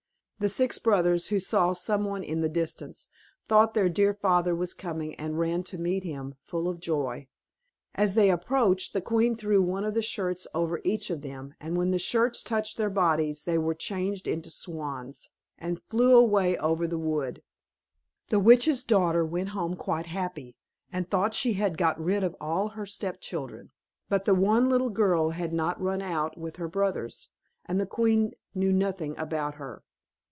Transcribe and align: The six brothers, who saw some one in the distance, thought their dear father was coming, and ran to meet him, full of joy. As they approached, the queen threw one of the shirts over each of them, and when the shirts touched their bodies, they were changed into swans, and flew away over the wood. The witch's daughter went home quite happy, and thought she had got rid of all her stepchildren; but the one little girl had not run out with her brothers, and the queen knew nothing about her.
The 0.43 0.49
six 0.49 0.79
brothers, 0.79 1.27
who 1.27 1.39
saw 1.39 1.73
some 1.73 2.03
one 2.03 2.23
in 2.23 2.41
the 2.41 2.49
distance, 2.49 3.09
thought 3.47 3.75
their 3.75 3.87
dear 3.89 4.11
father 4.11 4.55
was 4.55 4.73
coming, 4.73 5.13
and 5.13 5.37
ran 5.37 5.61
to 5.65 5.77
meet 5.77 6.03
him, 6.03 6.33
full 6.41 6.67
of 6.67 6.79
joy. 6.79 7.27
As 7.93 8.15
they 8.15 8.31
approached, 8.31 8.93
the 8.93 9.01
queen 9.01 9.35
threw 9.35 9.61
one 9.61 9.85
of 9.85 9.93
the 9.93 10.01
shirts 10.01 10.47
over 10.55 10.81
each 10.83 11.11
of 11.11 11.21
them, 11.21 11.53
and 11.59 11.77
when 11.77 11.91
the 11.91 11.99
shirts 11.99 12.41
touched 12.41 12.77
their 12.77 12.89
bodies, 12.89 13.43
they 13.43 13.59
were 13.59 13.75
changed 13.75 14.27
into 14.27 14.49
swans, 14.49 15.29
and 15.59 15.79
flew 15.83 16.15
away 16.15 16.57
over 16.57 16.87
the 16.87 16.97
wood. 16.97 17.43
The 18.29 18.39
witch's 18.39 18.83
daughter 18.83 19.23
went 19.23 19.49
home 19.49 19.75
quite 19.75 20.07
happy, 20.07 20.55
and 20.91 21.07
thought 21.07 21.35
she 21.35 21.53
had 21.53 21.77
got 21.77 22.03
rid 22.03 22.23
of 22.23 22.35
all 22.41 22.69
her 22.69 22.87
stepchildren; 22.87 23.69
but 24.09 24.23
the 24.23 24.33
one 24.33 24.69
little 24.69 24.89
girl 24.89 25.29
had 25.29 25.53
not 25.53 25.79
run 25.79 26.01
out 26.01 26.35
with 26.35 26.55
her 26.55 26.67
brothers, 26.67 27.29
and 27.65 27.79
the 27.79 27.85
queen 27.85 28.31
knew 28.55 28.73
nothing 28.73 29.15
about 29.19 29.53
her. 29.61 29.83